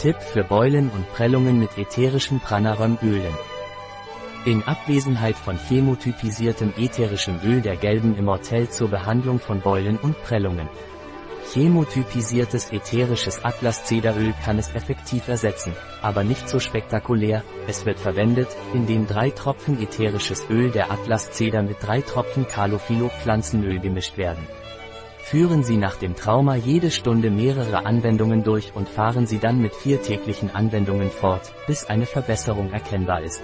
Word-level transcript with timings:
Tipp 0.00 0.16
für 0.22 0.44
Beulen 0.44 0.88
und 0.88 1.12
Prellungen 1.12 1.58
mit 1.58 1.76
ätherischen 1.76 2.40
Pranarum-Ölen. 2.40 3.34
In 4.46 4.62
Abwesenheit 4.62 5.36
von 5.36 5.58
chemotypisiertem 5.58 6.72
ätherischem 6.78 7.38
Öl 7.44 7.60
der 7.60 7.76
gelben 7.76 8.16
Immortell 8.16 8.70
zur 8.70 8.88
Behandlung 8.88 9.40
von 9.40 9.60
Beulen 9.60 9.98
und 9.98 10.18
Prellungen. 10.22 10.70
Chemotypisiertes 11.52 12.72
ätherisches 12.72 13.44
Atlaszederöl 13.44 14.32
kann 14.42 14.58
es 14.58 14.74
effektiv 14.74 15.28
ersetzen, 15.28 15.74
aber 16.00 16.24
nicht 16.24 16.48
so 16.48 16.60
spektakulär, 16.60 17.42
es 17.68 17.84
wird 17.84 18.00
verwendet, 18.00 18.48
indem 18.72 19.06
drei 19.06 19.28
Tropfen 19.28 19.82
ätherisches 19.82 20.48
Öl 20.48 20.70
der 20.70 20.90
Atlaszeder 20.90 21.62
mit 21.62 21.76
drei 21.82 22.00
Tropfen 22.00 22.48
Calophyllop 22.48 23.12
Pflanzenöl 23.12 23.78
gemischt 23.80 24.16
werden. 24.16 24.46
Führen 25.30 25.62
Sie 25.62 25.76
nach 25.76 25.94
dem 25.94 26.16
Trauma 26.16 26.56
jede 26.56 26.90
Stunde 26.90 27.30
mehrere 27.30 27.86
Anwendungen 27.86 28.42
durch 28.42 28.72
und 28.74 28.88
fahren 28.88 29.28
Sie 29.28 29.38
dann 29.38 29.62
mit 29.62 29.76
vier 29.76 30.02
täglichen 30.02 30.52
Anwendungen 30.52 31.08
fort, 31.08 31.52
bis 31.68 31.84
eine 31.84 32.04
Verbesserung 32.04 32.72
erkennbar 32.72 33.22
ist. 33.22 33.40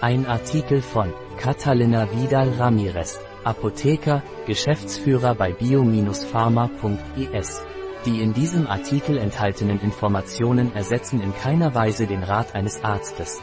Ein 0.00 0.26
Artikel 0.26 0.80
von 0.80 1.12
Catalina 1.36 2.06
Vidal 2.12 2.50
Ramirez, 2.50 3.18
Apotheker, 3.42 4.22
Geschäftsführer 4.46 5.34
bei 5.34 5.52
bio-pharma.es. 5.52 7.64
Die 8.06 8.22
in 8.22 8.32
diesem 8.32 8.68
Artikel 8.68 9.18
enthaltenen 9.18 9.80
Informationen 9.80 10.72
ersetzen 10.76 11.20
in 11.20 11.34
keiner 11.34 11.74
Weise 11.74 12.06
den 12.06 12.22
Rat 12.22 12.54
eines 12.54 12.84
Arztes. 12.84 13.42